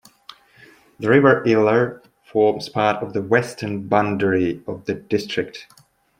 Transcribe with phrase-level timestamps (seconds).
[0.97, 5.67] The river Iller forms part of the western boundary of the district.